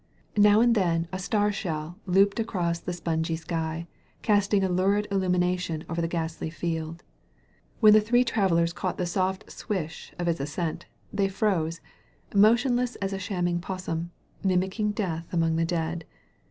Now 0.39 0.61
and 0.61 0.73
then 0.73 1.07
a 1.11 1.19
star 1.19 1.51
shell 1.51 1.99
looped 2.07 2.39
across 2.39 2.79
the 2.79 2.91
spongy 2.91 3.35
sky, 3.35 3.85
casting 4.23 4.63
a 4.63 4.67
lurid 4.67 5.07
illumination 5.11 5.85
over 5.87 6.01
the 6.01 6.07
ghastly 6.07 6.49
field. 6.49 7.03
When 7.81 7.93
the 7.93 8.01
three 8.01 8.23
travellers 8.23 8.73
caught 8.73 8.97
the 8.97 9.05
soft 9.05 9.51
swish 9.51 10.11
of 10.17 10.27
its 10.27 10.39
ascent, 10.39 10.87
th^ 11.15 11.25
"froase'*— 11.29 11.81
emotion 12.33 12.75
less 12.75 12.95
as 12.95 13.13
a 13.13 13.19
shamming 13.19 13.59
'possum— 13.61 14.09
mimicking 14.43 14.89
death 14.93 15.31
among 15.31 15.55
the 15.57 15.65
dead. 15.65 16.05